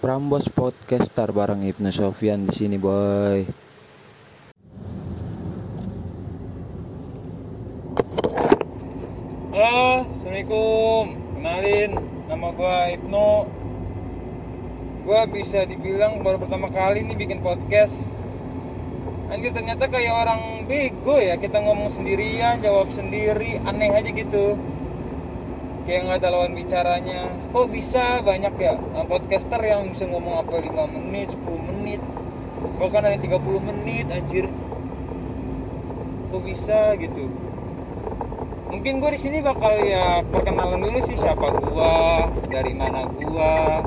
Prambos 0.00 0.48
Podcaster 0.48 1.28
bareng 1.28 1.60
Ibnu 1.60 1.92
Sofyan 1.92 2.48
di 2.48 2.56
sini, 2.56 2.80
boy. 2.80 3.44
Halo, 9.52 10.08
Assalamualaikum. 10.08 11.04
Kenalin, 11.36 11.90
nama 12.32 12.48
gua 12.56 12.88
Ibnu. 12.96 13.30
Gua 15.04 15.28
bisa 15.28 15.68
dibilang 15.68 16.24
baru 16.24 16.40
pertama 16.40 16.72
kali 16.72 17.04
nih 17.04 17.20
bikin 17.20 17.44
podcast. 17.44 18.08
Anjir 19.28 19.52
ternyata 19.52 19.84
kayak 19.84 20.16
orang 20.16 20.64
bego 20.64 21.20
ya 21.20 21.36
kita 21.36 21.60
ngomong 21.60 21.92
sendirian, 21.92 22.64
jawab 22.64 22.88
sendiri, 22.88 23.60
aneh 23.68 23.92
aja 23.92 24.08
gitu. 24.08 24.56
Kayak 25.90 26.06
nggak 26.06 26.18
ada 26.22 26.28
lawan 26.30 26.54
bicaranya. 26.54 27.34
Kok 27.50 27.66
bisa 27.66 28.22
banyak 28.22 28.54
ya 28.62 28.78
eh, 28.78 29.06
podcaster 29.10 29.58
yang 29.58 29.90
bisa 29.90 30.06
ngomong 30.06 30.46
apa 30.46 30.62
5 30.62 30.70
menit, 30.86 31.34
10 31.34 31.50
menit. 31.66 31.98
Bahkan 32.78 33.02
ada 33.10 33.18
30 33.18 33.58
menit 33.58 34.06
anjir. 34.06 34.46
Kok 36.30 36.42
bisa 36.46 36.94
gitu? 36.94 37.26
mungkin 38.70 39.02
gue 39.02 39.10
di 39.12 39.20
sini 39.20 39.42
bakal 39.42 39.82
ya 39.82 40.22
perkenalan 40.30 40.78
dulu 40.78 41.02
sih 41.02 41.18
siapa 41.18 41.52
gua 41.58 42.22
dari 42.46 42.70
mana 42.72 43.02
gua 43.02 43.82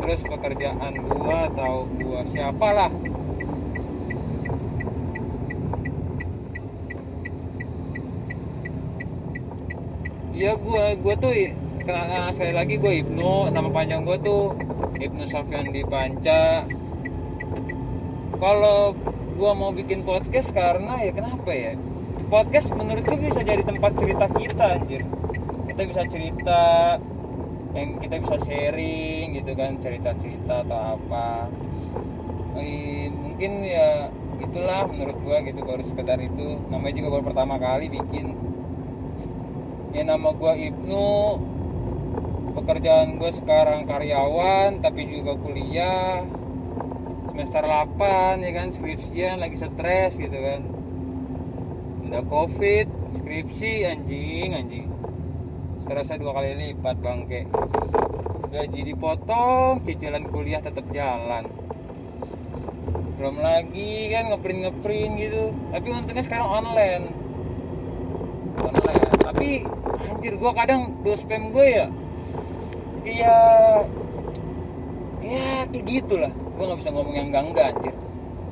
terus 0.00 0.24
pekerjaan 0.24 1.04
gua 1.04 1.52
atau 1.52 1.84
gua 2.00 2.24
siapa 2.24 2.68
ya 10.40 10.56
gua 10.56 10.96
gua 10.96 11.14
tuh 11.20 11.36
kenal 11.84 12.32
sekali 12.32 12.56
lagi 12.56 12.80
gue 12.80 13.04
Ibnu 13.04 13.52
nama 13.52 13.68
panjang 13.68 14.08
gua 14.08 14.16
tuh 14.16 14.56
Ibnu 14.96 15.28
Sofyan 15.28 15.68
di 15.68 15.84
Panca. 15.84 16.64
Kalau 18.40 18.96
gua 19.36 19.52
mau 19.52 19.76
bikin 19.76 20.00
podcast 20.00 20.56
karena 20.56 21.04
ya 21.04 21.12
kenapa 21.12 21.52
ya? 21.52 21.76
Podcast 22.32 22.72
menurut 22.72 23.04
gue 23.04 23.20
bisa 23.20 23.44
jadi 23.44 23.60
tempat 23.68 23.92
cerita 24.00 24.32
kita 24.32 24.80
anjir. 24.80 25.04
Kita 25.68 25.82
bisa 25.84 26.02
cerita 26.08 26.60
yang 27.76 28.00
kita 28.00 28.16
bisa 28.24 28.36
sharing 28.40 29.36
gitu 29.36 29.52
kan 29.52 29.76
cerita-cerita 29.76 30.64
atau 30.64 30.96
apa. 30.96 31.52
Mungkin 33.12 33.52
ya 33.68 34.08
itulah 34.40 34.88
menurut 34.88 35.20
gue 35.20 35.36
gitu 35.52 35.60
baru 35.68 35.84
sekedar 35.84 36.16
itu. 36.16 36.64
Namanya 36.72 36.94
juga 36.96 37.08
baru 37.18 37.24
pertama 37.28 37.60
kali 37.60 37.92
bikin 37.92 38.49
ya 39.90 40.02
nama 40.06 40.30
gue 40.34 40.54
Ibnu. 40.70 41.12
Pekerjaan 42.50 43.18
gue 43.22 43.30
sekarang 43.30 43.86
karyawan 43.86 44.82
tapi 44.82 45.06
juga 45.06 45.38
kuliah. 45.38 46.22
Semester 47.30 47.62
8 47.62 48.42
ya 48.42 48.50
kan 48.52 48.68
skripsian 48.74 49.38
lagi 49.38 49.56
stres 49.58 50.18
gitu 50.18 50.34
kan. 50.34 50.60
Udah 52.06 52.22
covid 52.26 52.86
skripsi 53.14 53.86
anjing 53.86 54.50
anjing. 54.54 54.86
Stresnya 55.80 56.20
dua 56.20 56.36
kali 56.36 56.54
lipat 56.54 56.96
bangke 57.00 57.48
gaji 58.50 58.82
dipotong 58.82 59.78
cicilan 59.86 60.26
kuliah 60.26 60.58
tetap 60.58 60.82
jalan. 60.90 61.46
Belum 63.14 63.38
lagi 63.38 64.10
kan 64.10 64.34
ngeprint 64.34 64.60
ngeprint 64.66 65.12
gitu. 65.22 65.54
Tapi 65.70 65.86
untungnya 65.94 66.24
sekarang 66.26 66.50
online. 66.50 67.04
Online 68.58 69.09
tapi 69.30 69.62
anjir 70.10 70.34
gua 70.42 70.50
kadang 70.50 70.90
do 71.06 71.14
spam 71.14 71.54
gue 71.54 71.66
ya 71.70 71.86
kayak 73.06 73.86
ya 75.22 75.46
kayak 75.70 75.86
gitulah. 75.86 76.34
Gua 76.58 76.64
nggak 76.66 76.78
bisa 76.82 76.90
ngomong 76.90 77.14
yang 77.14 77.30
enggak 77.30 77.70
anjir. 77.70 77.94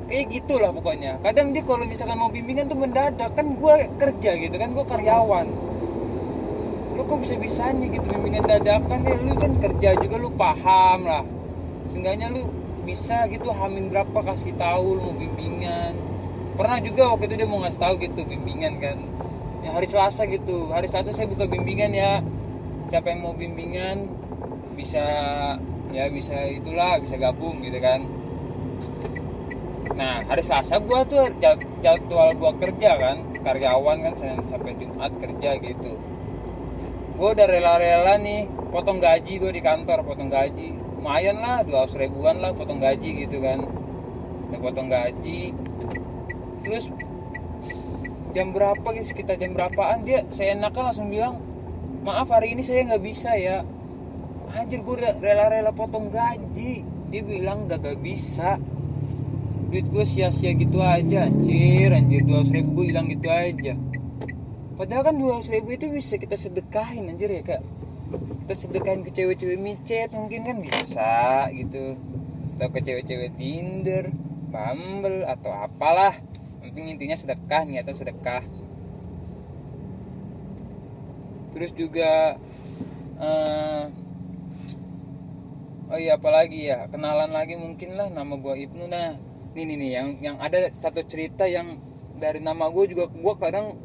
Kayak 0.07 0.25
gitulah 0.39 0.71
pokoknya. 0.71 1.19
Kadang 1.19 1.51
dia 1.51 1.67
kalau 1.67 1.83
misalkan 1.83 2.15
mau 2.15 2.31
bimbingan 2.31 2.71
tuh 2.71 2.79
mendadak. 2.79 3.29
Kan 3.35 3.59
gue 3.59 3.75
kerja 3.99 4.31
gitu 4.39 4.55
kan 4.55 4.71
gue 4.73 4.85
karyawan. 4.87 5.47
Lu 6.95 7.03
kok 7.05 7.19
bisa 7.21 7.35
bisanya 7.35 7.85
gitu 7.91 8.07
bimbingan 8.09 8.47
dadakan 8.47 9.03
ya? 9.03 9.19
Lu 9.19 9.35
kan 9.35 9.51
kerja 9.59 9.89
juga 9.99 10.15
lu 10.15 10.31
paham 10.33 11.05
lah. 11.05 11.27
Seenggaknya 11.91 12.31
lu 12.31 12.47
bisa 12.87 13.27
gitu 13.29 13.51
hamin 13.53 13.91
berapa 13.93 14.19
kasih 14.33 14.55
tahu 14.57 14.97
lu 14.97 15.11
mau 15.11 15.13
bimbingan. 15.13 15.93
Pernah 16.57 16.79
juga 16.81 17.13
waktu 17.13 17.29
itu 17.29 17.35
dia 17.35 17.47
mau 17.51 17.61
ngasih 17.61 17.77
tahu 17.83 17.93
gitu 18.01 18.25
bimbingan 18.25 18.81
kan 18.81 19.18
ya 19.63 19.69
hari 19.75 19.87
Selasa 19.87 20.23
gitu. 20.29 20.71
Hari 20.71 20.87
Selasa 20.87 21.11
saya 21.11 21.27
buka 21.27 21.45
bimbingan 21.49 21.91
ya. 21.91 22.23
Siapa 22.89 23.13
yang 23.13 23.21
mau 23.21 23.35
bimbingan 23.37 24.09
bisa 24.73 25.03
ya 25.89 26.05
bisa 26.09 26.37
itulah 26.47 26.97
bisa 27.01 27.19
gabung 27.19 27.61
gitu 27.61 27.77
kan. 27.81 28.05
Nah 29.99 30.23
hari 30.25 30.41
Selasa 30.41 30.79
gue 30.79 30.99
tuh 31.09 31.23
jadwal 31.83 32.33
gue 32.35 32.51
kerja 32.61 32.91
kan. 32.97 33.17
Karyawan 33.39 33.97
kan 34.03 34.13
sampai 34.47 34.75
Jumat 34.75 35.15
kerja 35.15 35.55
gitu. 35.63 35.95
Gue 37.19 37.29
udah 37.35 37.47
rela-rela 37.51 38.15
nih 38.19 38.47
potong 38.71 39.03
gaji 39.03 39.43
gue 39.43 39.51
di 39.51 39.59
kantor 39.59 40.07
potong 40.07 40.31
gaji. 40.31 40.75
Lumayan 40.99 41.39
lah 41.39 41.63
dua 41.63 41.87
ribuan 41.87 42.39
lah 42.43 42.51
potong 42.55 42.79
gaji 42.79 43.27
gitu 43.27 43.39
kan. 43.43 43.63
Udah 44.49 44.59
potong 44.59 44.87
gaji. 44.91 45.55
Terus 46.63 46.91
jam 48.29 48.53
berapa 48.53 48.85
gitu 48.93 49.05
sekitar 49.09 49.41
jam 49.41 49.57
berapaan 49.57 50.05
dia 50.05 50.21
saya 50.29 50.53
enakan 50.53 50.93
langsung 50.93 51.09
bilang 51.09 51.41
maaf 52.05 52.29
hari 52.31 52.55
ini 52.55 52.63
saya 52.63 52.85
nggak 52.87 53.03
bisa 53.03 53.35
ya. 53.35 53.65
Anjir 54.49 54.81
gue 54.81 54.97
rela-rela 54.97 55.69
potong 55.77 56.09
gaji. 56.09 56.81
Dia 57.09 57.21
bilang 57.21 57.69
gak, 57.69 57.85
gak 57.85 58.01
bisa. 58.01 58.57
Duit 59.69 59.85
gue 59.85 60.01
sia-sia 60.01 60.57
gitu 60.57 60.81
aja 60.81 61.29
anjir. 61.29 61.93
Anjir 61.93 62.25
dua 62.25 62.41
ribu 62.41 62.81
gue 62.81 62.85
hilang 62.89 63.05
gitu 63.13 63.29
aja. 63.29 63.77
Padahal 64.73 65.03
kan 65.05 65.15
dua 65.21 65.43
ribu 65.45 65.69
itu 65.69 65.93
bisa 65.93 66.17
kita 66.17 66.33
sedekahin 66.33 67.13
anjir 67.13 67.29
ya 67.29 67.45
kak. 67.45 67.61
Kita 68.45 68.53
sedekahin 68.57 69.05
ke 69.05 69.13
cewek-cewek 69.13 69.61
micet 69.61 70.09
mungkin 70.17 70.49
kan 70.49 70.57
bisa 70.65 71.45
gitu. 71.53 71.93
Atau 72.57 72.73
ke 72.73 72.79
cewek-cewek 72.81 73.37
tinder 73.37 74.09
bumble 74.49 75.29
atau 75.29 75.53
apalah 75.53 76.17
penting 76.79 76.95
intinya 76.95 77.17
sedekah 77.19 77.67
niatnya 77.67 77.91
sedekah. 77.91 78.43
Terus 81.51 81.75
juga 81.75 82.39
uh, 83.19 83.83
oh 85.91 85.99
iya 85.99 86.15
apalagi 86.15 86.71
ya 86.71 86.87
kenalan 86.87 87.35
lagi 87.35 87.59
mungkin 87.59 87.99
lah 87.99 88.07
nama 88.07 88.39
gue 88.39 88.55
Ibnu. 88.63 88.87
Nah 88.87 89.19
nih 89.59 89.63
nih 89.67 89.75
nih 89.75 89.91
yang 89.91 90.07
yang 90.23 90.35
ada 90.39 90.71
satu 90.71 91.03
cerita 91.03 91.43
yang 91.51 91.83
dari 92.15 92.39
nama 92.39 92.71
gue 92.71 92.95
juga 92.95 93.11
gue 93.11 93.33
kadang 93.35 93.75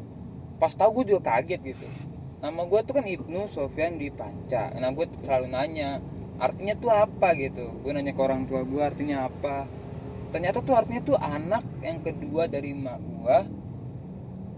pas 0.55 0.71
tahu 0.71 1.03
gue 1.03 1.11
juga 1.11 1.35
kaget 1.35 1.59
gitu. 1.75 1.87
Nama 2.39 2.61
gue 2.63 2.79
tuh 2.87 2.95
kan 2.95 3.03
Ibnu 3.03 3.51
Sofyan 3.51 3.99
di 3.99 4.07
Panca. 4.07 4.71
Nah 4.79 4.95
gue 4.95 5.03
selalu 5.19 5.51
nanya 5.51 5.99
artinya 6.39 6.79
tuh 6.79 6.95
apa? 6.95 7.35
gitu. 7.35 7.75
Gue 7.83 7.91
nanya 7.91 8.15
ke 8.15 8.21
orang 8.23 8.47
tua 8.47 8.63
gue 8.63 8.79
artinya 8.79 9.27
apa 9.27 9.67
ternyata 10.35 10.59
tuh 10.59 10.75
artinya 10.75 10.99
tuh 10.99 11.15
anak 11.15 11.63
yang 11.79 12.03
kedua 12.03 12.51
dari 12.51 12.75
mak 12.75 12.99
gue 12.99 13.37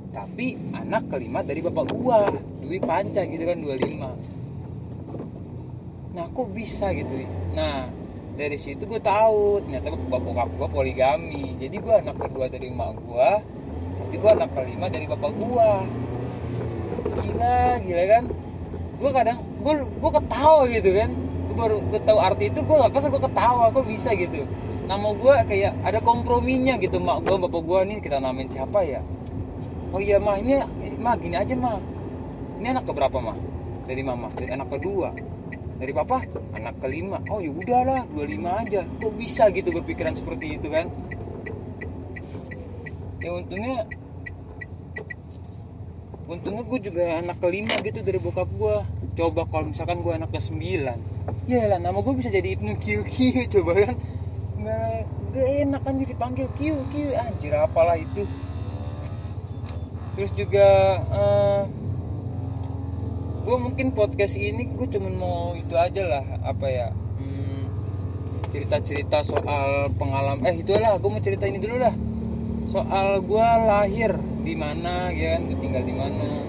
tapi 0.09 0.57
anak 0.73 1.05
kelima 1.05 1.45
dari 1.45 1.61
bapak 1.61 1.85
gue 1.93 2.17
Dwi 2.65 2.81
Panca 2.81 3.21
gitu 3.21 3.45
kan 3.45 3.61
25 3.61 6.17
nah 6.17 6.25
kok 6.33 6.49
bisa 6.49 6.97
gitu? 6.97 7.13
Nah 7.53 7.93
dari 8.33 8.57
situ 8.57 8.89
gue 8.89 8.97
tahu 8.97 9.61
ternyata 9.61 9.93
bokap 9.93 10.49
gue 10.57 10.65
poligami. 10.65 11.61
Jadi 11.61 11.77
gue 11.77 11.93
anak 11.93 12.25
kedua 12.25 12.49
dari 12.49 12.73
emak 12.73 12.97
gue 12.97 13.29
tapi 14.01 14.17
gue 14.17 14.31
anak 14.33 14.49
kelima 14.57 14.89
dari 14.89 15.05
bapak 15.05 15.29
gue 15.29 15.69
gila 17.21 17.77
gila 17.85 18.03
kan? 18.17 18.25
Gue 18.97 19.13
kadang 19.13 19.45
gue 19.61 19.93
gue 19.93 20.09
ketawa 20.09 20.65
gitu 20.73 20.89
kan? 20.89 21.13
Gue 21.45 21.53
baru 21.53 21.85
gue 21.85 22.01
tahu 22.01 22.17
arti 22.17 22.49
itu 22.49 22.65
gue 22.65 22.75
nggak 22.81 22.97
pas 22.97 23.05
gue 23.05 23.21
ketawa 23.29 23.69
kok 23.69 23.85
bisa 23.85 24.17
gitu 24.17 24.41
nama 24.87 25.11
gue 25.11 25.35
kayak 25.51 25.73
ada 25.83 25.99
komprominya 25.99 26.79
gitu 26.79 27.03
mak 27.03 27.27
gue 27.27 27.35
bapak 27.35 27.61
gue 27.61 27.79
nih 27.91 27.97
kita 27.99 28.23
namain 28.23 28.47
siapa 28.47 28.79
ya? 28.87 29.03
Oh 29.91 29.99
iya 29.99 30.15
mah 30.17 30.39
ini 30.39 30.63
mah 30.95 31.19
gini 31.19 31.35
aja 31.35 31.53
mah. 31.59 31.79
Ini 32.57 32.71
anak 32.71 32.87
keberapa 32.87 33.19
mah? 33.19 33.35
Dari 33.83 34.01
mama 34.01 34.31
dari 34.31 34.51
anak 34.55 34.71
kedua. 34.79 35.11
Dari 35.77 35.91
papa 35.91 36.23
anak 36.55 36.79
kelima. 36.79 37.19
Oh 37.27 37.43
ya 37.43 37.51
udahlah 37.51 38.07
25 38.15 38.63
aja. 38.63 38.81
Kok 38.87 39.13
bisa 39.19 39.51
gitu 39.51 39.69
berpikiran 39.75 40.15
seperti 40.15 40.55
itu 40.55 40.67
kan? 40.71 40.87
Ya 43.19 43.29
untungnya 43.35 43.83
untungnya 46.27 46.63
gue 46.67 46.79
juga 46.83 47.03
anak 47.23 47.39
kelima 47.39 47.75
gitu 47.83 48.03
dari 48.03 48.19
bokap 48.19 48.51
gue 48.51 48.75
coba 49.15 49.47
kalau 49.47 49.71
misalkan 49.71 50.03
gue 50.03 50.11
anak 50.11 50.27
ke 50.27 50.43
sembilan 50.43 50.99
ya 51.47 51.71
lah 51.71 51.79
nama 51.79 52.03
gue 52.03 52.13
bisa 52.19 52.27
jadi 52.27 52.59
Ibnu 52.59 52.75
Kiu 52.83 53.07
coba 53.55 53.71
kan 53.79 53.95
nggak 54.67 54.99
gak 55.31 55.47
enak 55.63 55.81
kan 55.83 55.93
jadi 55.95 56.13
panggil 56.19 56.47
Kiu 56.59 56.75
Kiu. 56.91 57.15
Anjir 57.15 57.55
apalah 57.55 57.95
itu. 57.95 58.27
Terus 60.19 60.31
juga 60.35 60.67
uh, 61.13 61.63
gue 63.47 63.57
mungkin 63.63 63.95
podcast 63.95 64.35
ini 64.35 64.75
gue 64.75 64.87
cuman 64.91 65.13
mau 65.15 65.55
itu 65.55 65.71
aja 65.79 66.03
lah 66.03 66.25
apa 66.43 66.67
ya 66.67 66.87
hmm, 66.91 67.63
cerita-cerita 68.51 69.23
soal 69.23 69.87
pengalaman. 69.95 70.43
Eh 70.43 70.65
itulah 70.65 70.99
gue 70.99 71.11
mau 71.11 71.23
cerita 71.23 71.47
ini 71.47 71.63
dulu 71.63 71.79
lah. 71.79 71.95
Soal 72.67 73.23
gue 73.23 73.47
lahir 73.63 74.19
di 74.43 74.51
mana 74.57 75.13
ya 75.15 75.39
kan 75.39 75.47
gue 75.47 75.57
tinggal 75.63 75.83
di 75.87 75.95
mana. 75.95 76.43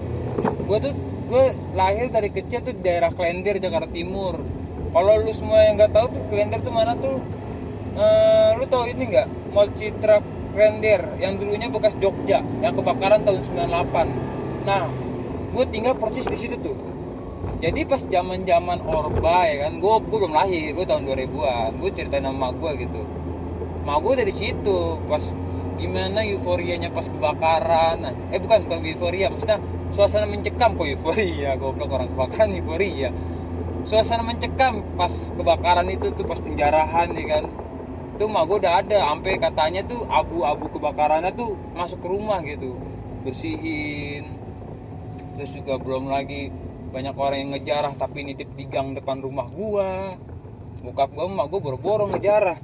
Gue 0.67 0.77
tuh 0.83 0.93
gue 1.29 1.45
lahir 1.77 2.09
dari 2.09 2.33
kecil 2.33 2.65
tuh 2.65 2.73
daerah 2.83 3.13
Klender 3.13 3.61
Jakarta 3.61 3.87
Timur. 3.87 4.41
Kalau 4.89 5.13
lu 5.21 5.29
semua 5.29 5.61
yang 5.69 5.77
nggak 5.77 5.93
tahu 5.93 6.09
tuh 6.09 6.25
Klender 6.33 6.59
tuh 6.65 6.73
mana 6.73 6.97
tuh 6.97 7.21
Eh, 7.99 8.49
lu 8.55 8.63
tahu 8.63 8.87
ini 8.87 9.11
nggak? 9.11 9.51
Mall 9.51 9.75
Citra 9.75 10.23
Klender 10.55 11.19
yang 11.19 11.35
dulunya 11.35 11.67
bekas 11.67 11.99
Jogja 11.99 12.39
yang 12.63 12.71
kebakaran 12.71 13.27
tahun 13.27 13.43
98 13.43 14.63
nah 14.63 14.87
gue 15.51 15.65
tinggal 15.67 15.99
persis 15.99 16.23
di 16.31 16.39
situ 16.39 16.55
tuh. 16.63 16.79
Jadi 17.59 17.83
pas 17.83 17.99
zaman 17.99 18.47
zaman 18.47 18.79
orba 18.87 19.43
ya 19.51 19.67
kan 19.67 19.83
gue 19.83 19.93
gue 20.07 20.15
belum 20.15 20.31
lahir 20.31 20.71
gue 20.71 20.85
tahun 20.87 21.03
2000-an 21.11 21.75
gue 21.75 21.89
ceritain 21.91 22.23
sama 22.23 22.55
gue 22.55 22.71
gitu. 22.87 23.03
Mak 23.83 23.97
gue 23.99 24.13
dari 24.15 24.31
situ 24.31 24.79
pas 25.11 25.23
gimana 25.75 26.23
euforianya 26.23 26.95
pas 26.95 27.03
kebakaran. 27.03 27.99
Nah, 27.99 28.15
eh 28.31 28.39
bukan 28.39 28.63
bukan 28.63 28.79
euforia 28.87 29.27
maksudnya 29.27 29.59
suasana 29.91 30.23
mencekam. 30.23 30.79
Kok 30.79 30.87
euforia? 30.87 31.55
Goblok 31.59 31.91
orang 31.91 32.07
kebakaran 32.15 32.55
euforia. 32.55 33.11
Suasana 33.83 34.23
mencekam 34.23 34.87
pas 34.95 35.35
kebakaran 35.35 35.87
itu 35.91 36.15
tuh 36.15 36.23
pas 36.23 36.39
penjarahan 36.39 37.11
ya 37.11 37.25
kan 37.27 37.43
tuh 38.19 38.27
mak 38.27 38.51
gue 38.51 38.59
udah 38.59 38.83
ada 38.83 38.99
sampai 38.99 39.39
katanya 39.39 39.81
tuh 39.87 40.03
abu-abu 40.11 40.67
kebakarannya 40.75 41.31
tuh 41.39 41.55
masuk 41.71 42.03
ke 42.03 42.07
rumah 42.11 42.43
gitu. 42.43 42.75
Bersihin. 43.23 44.35
Terus 45.39 45.55
juga 45.55 45.79
belum 45.79 46.11
lagi 46.11 46.51
banyak 46.91 47.15
orang 47.15 47.39
yang 47.39 47.51
ngejarah 47.55 47.95
tapi 47.95 48.27
nitip 48.27 48.51
di 48.59 48.67
gang 48.67 48.91
depan 48.91 49.23
rumah 49.23 49.47
gua. 49.47 50.19
Bokap 50.83 51.15
gua 51.15 51.31
emak 51.31 51.47
gua 51.47 51.59
boro-boro 51.63 52.11
ngejarah. 52.11 52.59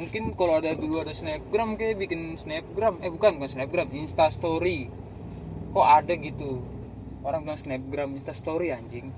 Mungkin 0.00 0.32
kalau 0.32 0.60
ada 0.60 0.72
dulu 0.72 1.04
ada 1.04 1.12
snapgram 1.12 1.76
kayak 1.76 2.00
bikin 2.00 2.40
snapgram. 2.40 2.96
Eh 3.04 3.12
bukan 3.12 3.36
bukan 3.36 3.52
snapgram 3.52 3.92
insta 3.92 4.32
story 4.32 4.88
kok 5.76 5.84
ada 5.84 6.16
gitu? 6.16 6.64
Orang 7.20 7.44
bilang 7.44 7.60
snapgram 7.60 8.16
insta 8.16 8.32
story 8.32 8.72
anjing. 8.72 9.12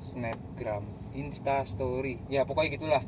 Snapgram 0.00 0.84
insta 1.12 1.60
story 1.68 2.16
ya 2.32 2.48
pokoknya 2.48 2.80
gitulah 2.80 3.02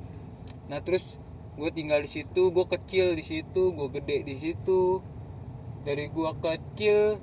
nah 0.68 0.84
terus 0.84 1.16
gue 1.58 1.74
tinggal 1.74 1.98
di 1.98 2.06
situ 2.06 2.54
gue 2.54 2.66
kecil 2.70 3.18
di 3.18 3.24
situ 3.26 3.74
gue 3.74 3.88
gede 3.90 4.22
di 4.22 4.36
situ. 4.38 5.02
Dari 5.82 6.06
gue 6.06 6.30
kecil 6.38 7.18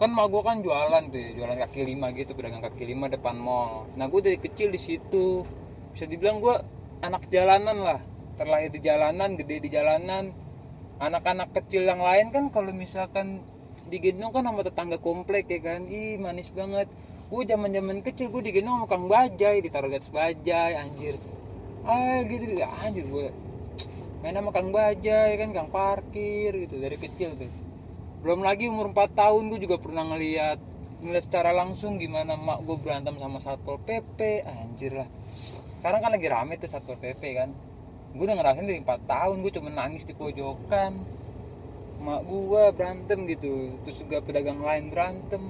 kan 0.00 0.10
mak 0.16 0.32
gue 0.32 0.42
kan 0.42 0.64
jualan 0.64 1.12
tuh 1.12 1.20
ya, 1.20 1.30
jualan 1.36 1.56
kaki 1.60 1.84
lima 1.84 2.08
gitu 2.16 2.32
pedagang 2.32 2.64
kaki 2.64 2.88
lima 2.88 3.06
depan 3.06 3.38
mall. 3.38 3.86
Nah 3.94 4.10
gue 4.10 4.20
dari 4.24 4.38
kecil 4.42 4.74
di 4.74 4.80
situ. 4.80 5.46
Bisa 5.94 6.10
dibilang 6.10 6.42
gue 6.42 6.56
anak 7.06 7.30
jalanan 7.30 7.78
lah. 7.78 8.00
Terlahir 8.34 8.74
di 8.74 8.80
jalanan 8.82 9.38
gede 9.38 9.56
di 9.62 9.70
jalanan. 9.70 10.34
Anak-anak 10.98 11.54
kecil 11.54 11.86
yang 11.86 12.02
lain 12.02 12.34
kan 12.34 12.50
kalau 12.50 12.74
misalkan 12.74 13.44
digendong 13.92 14.32
kan 14.34 14.44
sama 14.44 14.66
tetangga 14.66 14.98
komplek 14.98 15.46
ya 15.46 15.60
kan. 15.62 15.86
Ih 15.86 16.18
manis 16.18 16.50
banget. 16.50 16.90
Gue 17.30 17.46
zaman 17.46 17.70
zaman 17.70 18.02
kecil 18.02 18.34
gue 18.34 18.42
digendong 18.42 18.82
sama 18.82 18.86
kang 18.90 19.06
bajai 19.06 19.62
ditaruh 19.62 19.86
garis 19.92 20.10
bajai 20.10 20.74
anjir 20.74 21.14
ah 21.90 22.22
gitu 22.22 22.44
gitu. 22.46 22.62
Anjir 22.86 23.04
gue 23.10 23.28
main 24.20 24.36
sama 24.36 24.52
kang 24.52 24.68
bajai 24.68 25.32
kan 25.40 25.50
kang 25.50 25.72
parkir 25.72 26.54
gitu 26.54 26.78
dari 26.78 26.94
kecil 26.94 27.34
tuh. 27.34 27.50
Belum 28.22 28.44
lagi 28.46 28.68
umur 28.70 28.92
4 28.94 29.16
tahun 29.16 29.42
gue 29.50 29.60
juga 29.64 29.82
pernah 29.82 30.06
ngeliat 30.06 30.60
ngeliat 31.00 31.24
secara 31.24 31.56
langsung 31.56 31.96
gimana 31.96 32.36
mak 32.36 32.62
gue 32.68 32.76
berantem 32.84 33.16
sama 33.16 33.40
satpol 33.42 33.80
pp 33.82 34.44
anjir 34.46 34.94
lah. 34.94 35.08
Sekarang 35.80 36.04
kan 36.04 36.12
lagi 36.14 36.28
rame 36.30 36.60
tuh 36.60 36.70
satpol 36.70 37.00
pp 37.00 37.22
kan. 37.34 37.50
Gue 38.14 38.24
udah 38.28 38.36
ngerasain 38.38 38.68
dari 38.68 38.78
4 38.84 39.10
tahun 39.10 39.36
gue 39.42 39.52
cuma 39.58 39.68
nangis 39.72 40.06
di 40.06 40.14
pojokan. 40.14 40.92
Mak 42.04 42.20
gue 42.28 42.62
berantem 42.76 43.18
gitu. 43.26 43.80
Terus 43.82 43.96
juga 44.04 44.20
pedagang 44.20 44.60
lain 44.60 44.92
berantem. 44.92 45.42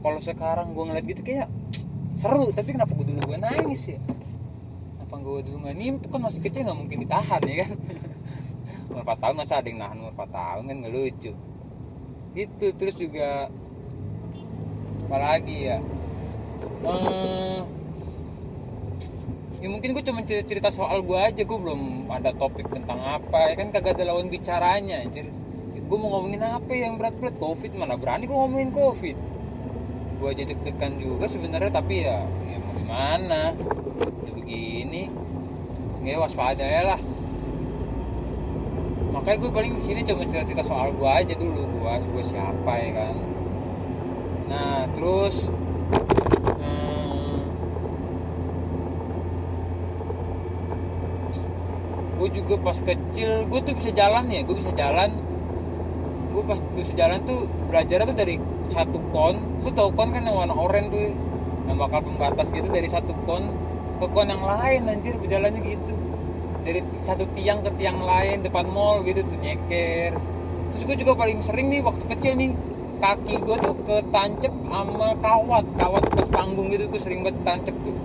Kalau 0.00 0.20
sekarang 0.24 0.72
gue 0.72 0.84
ngeliat 0.88 1.04
gitu 1.04 1.22
kayak 1.22 1.48
seru 2.16 2.48
tapi 2.56 2.72
kenapa 2.72 2.96
gue 2.96 3.12
dulu 3.12 3.28
gue 3.28 3.38
nangis 3.38 3.92
ya 3.92 4.00
apa 5.06 5.22
gue 5.22 5.38
dulu 5.46 5.56
nggak 5.62 5.78
nimpuk 5.78 6.10
kan 6.10 6.18
masih 6.18 6.42
kecil 6.42 6.66
nggak 6.66 6.78
mungkin 6.82 6.98
ditahan 7.06 7.38
ya 7.46 7.56
kan? 7.62 7.70
Umur 8.90 9.02
4 9.06 9.22
tahun 9.22 9.34
masa 9.38 9.62
ada 9.62 9.68
yang 9.70 9.78
nahan 9.78 10.02
umur 10.02 10.18
4 10.18 10.34
tahun 10.34 10.62
kan 10.66 10.76
nggak 10.82 10.94
lucu. 10.98 11.32
Itu 12.34 12.66
terus 12.74 12.98
juga 12.98 13.46
apalagi 15.06 15.56
ya? 15.70 15.78
Eh 16.82 17.60
ya 19.62 19.68
mungkin 19.70 19.94
gue 19.94 20.04
cuma 20.04 20.26
cerita, 20.26 20.42
cerita 20.42 20.68
soal 20.74 21.06
gue 21.06 21.18
aja 21.22 21.42
gue 21.46 21.58
belum 21.58 22.10
ada 22.10 22.34
topik 22.34 22.66
tentang 22.66 22.98
apa 22.98 23.54
ya 23.54 23.62
kan? 23.62 23.70
Kagak 23.70 24.02
ada 24.02 24.10
lawan 24.10 24.26
bicaranya 24.26 25.06
anjir. 25.06 25.30
Gue 25.86 25.98
mau 26.02 26.18
ngomongin 26.18 26.42
apa 26.42 26.74
yang 26.74 26.98
berat-berat? 26.98 27.38
Covid 27.38 27.78
mana 27.78 27.94
berani 27.94 28.26
gue 28.26 28.34
ngomongin 28.34 28.74
covid? 28.74 29.14
Gue 30.18 30.28
aja 30.34 30.42
deg-degan 30.42 30.98
juga 30.98 31.30
sebenarnya 31.30 31.70
tapi 31.70 32.02
ya 32.02 32.26
gimana 32.76 33.56
ya 34.24 34.30
begini. 34.36 35.08
Sehingga 35.96 36.22
waspada 36.22 36.62
ya 36.62 36.94
lah. 36.94 37.00
Makanya 39.16 39.38
gue 39.42 39.50
paling 39.50 39.72
di 39.74 39.82
sini 39.82 40.00
cuma 40.04 40.28
cerita-cerita 40.28 40.62
soal 40.62 40.92
gue 40.92 41.08
aja 41.08 41.34
dulu. 41.34 41.66
Gue 41.72 41.88
gue 41.88 42.24
siapa 42.24 42.72
ya 42.78 42.90
kan? 42.94 43.14
Nah 44.46 44.86
terus 44.92 45.50
hmm, 46.62 47.36
gue 52.20 52.28
juga 52.30 52.54
pas 52.62 52.78
kecil 52.78 53.48
gue 53.50 53.60
tuh 53.64 53.74
bisa 53.74 53.90
jalan 53.96 54.28
ya 54.30 54.44
gue 54.44 54.56
bisa 54.56 54.70
jalan. 54.76 55.10
Gue 56.30 56.42
pas 56.44 56.60
bisa 56.76 56.92
jalan 56.92 57.24
tuh 57.24 57.48
belajar 57.72 58.04
tuh 58.04 58.14
dari 58.14 58.36
satu 58.68 59.00
kon. 59.10 59.64
Lu 59.64 59.72
tau 59.72 59.90
kon 59.96 60.12
kan 60.12 60.22
yang 60.22 60.36
warna 60.36 60.54
oranye 60.54 60.92
tuh 60.92 61.06
bakal 61.74 61.98
pembatas 62.06 62.54
gitu 62.54 62.70
dari 62.70 62.86
satu 62.86 63.10
kon 63.26 63.42
ke 63.98 64.06
kon 64.14 64.30
yang 64.30 64.44
lain 64.44 64.86
anjir 64.86 65.18
berjalannya 65.18 65.60
gitu. 65.66 65.94
Dari 66.62 66.80
satu 67.02 67.26
tiang 67.34 67.62
ke 67.66 67.70
tiang 67.74 67.98
lain 68.02 68.46
depan 68.46 68.70
mall 68.70 69.02
gitu 69.02 69.26
tuh 69.26 69.38
nyeker. 69.42 70.14
Terus 70.70 70.82
gue 70.86 70.96
juga 71.02 71.18
paling 71.18 71.42
sering 71.42 71.72
nih 71.72 71.82
waktu 71.82 72.04
kecil 72.06 72.38
nih 72.38 72.52
kaki 73.02 73.34
gue 73.42 73.56
tuh 73.58 73.74
ketancep 73.86 74.52
sama 74.70 75.08
kawat. 75.18 75.64
Kawat 75.74 76.02
pas 76.10 76.28
panggung 76.30 76.70
gitu 76.70 76.86
gue 76.86 77.00
sering 77.02 77.26
banget 77.26 77.42
tancep 77.42 77.74
tuh. 77.82 77.96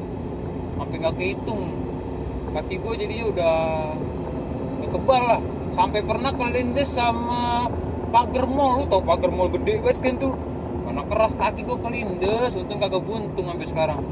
Sampai 0.78 0.96
nggak 0.98 1.16
kehitung. 1.18 1.64
Kaki 2.54 2.76
gue 2.82 2.94
jadinya 2.98 3.26
udah 3.30 3.58
udah 4.82 4.90
kebal 4.90 5.24
lah. 5.38 5.42
Sampai 5.72 6.02
pernah 6.06 6.32
kelindes 6.34 6.90
sama 6.94 7.66
pagar 8.14 8.46
mall. 8.46 8.82
Lu 8.82 8.86
tau 8.90 9.02
pagar 9.02 9.34
mall 9.34 9.50
gede 9.50 9.82
banget 9.82 9.98
kan 10.00 10.16
tuh 10.22 10.51
mana 10.92 11.08
keras 11.08 11.32
kaki 11.40 11.64
gue 11.64 11.78
kelindes 11.80 12.52
untung 12.60 12.84
kagak 12.84 13.00
buntung 13.08 13.48
sampai 13.48 13.64
sekarang. 13.64 14.04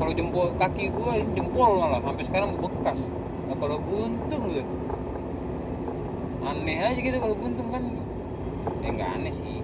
Kalau 0.00 0.12
jempol 0.16 0.48
kaki 0.56 0.88
gue 0.88 1.12
jempol 1.36 1.76
malah 1.76 2.00
sampai 2.00 2.24
sekarang 2.24 2.50
bekas. 2.56 2.96
Nah 3.44 3.56
kalau 3.60 3.76
buntung 3.84 4.42
tuh 4.48 4.64
aneh 6.48 6.78
aja 6.80 6.96
gitu 6.96 7.16
kalau 7.20 7.36
buntung 7.36 7.68
kan. 7.68 7.84
Ya 8.80 8.88
nggak 8.88 9.10
aneh 9.20 9.32
sih 9.36 9.61